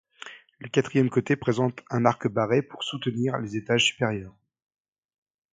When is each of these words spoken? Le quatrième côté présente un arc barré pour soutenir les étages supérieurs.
Le 0.57 0.67
quatrième 0.67 1.11
côté 1.11 1.35
présente 1.35 1.83
un 1.91 2.05
arc 2.05 2.27
barré 2.27 2.63
pour 2.63 2.83
soutenir 2.83 3.37
les 3.37 3.55
étages 3.55 3.83
supérieurs. 3.85 4.33